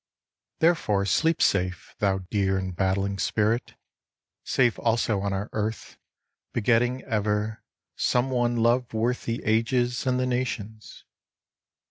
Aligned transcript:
Therefore 0.61 1.05
sleep 1.05 1.43
safe, 1.43 1.93
thou 1.99 2.21
dear 2.31 2.57
and 2.57 2.75
battling 2.75 3.19
spirit, 3.19 3.75
Safe 4.43 4.79
also 4.79 5.19
on 5.19 5.31
our 5.31 5.47
earth, 5.53 5.99
begetting 6.53 7.03
ever 7.03 7.63
Some 7.95 8.31
one 8.31 8.55
love 8.55 8.93
worth 8.95 9.25
the 9.25 9.43
ages 9.43 10.07
and 10.07 10.19
the 10.19 10.25
nations! 10.25 11.05